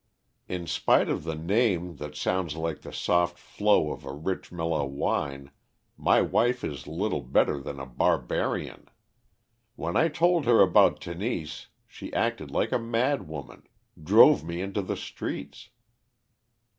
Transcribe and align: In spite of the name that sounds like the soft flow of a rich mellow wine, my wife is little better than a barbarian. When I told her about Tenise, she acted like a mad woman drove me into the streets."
In 0.47 0.65
spite 0.65 1.09
of 1.09 1.23
the 1.25 1.35
name 1.35 1.97
that 1.97 2.15
sounds 2.15 2.55
like 2.55 2.81
the 2.81 2.91
soft 2.91 3.37
flow 3.37 3.91
of 3.91 4.03
a 4.03 4.11
rich 4.11 4.51
mellow 4.51 4.83
wine, 4.83 5.51
my 5.95 6.23
wife 6.23 6.63
is 6.63 6.87
little 6.87 7.21
better 7.21 7.59
than 7.59 7.79
a 7.79 7.85
barbarian. 7.85 8.87
When 9.75 9.95
I 9.95 10.07
told 10.07 10.45
her 10.45 10.59
about 10.59 11.01
Tenise, 11.01 11.67
she 11.87 12.11
acted 12.13 12.49
like 12.49 12.71
a 12.71 12.79
mad 12.79 13.27
woman 13.27 13.67
drove 14.03 14.43
me 14.43 14.59
into 14.59 14.81
the 14.81 14.97
streets." 14.97 15.69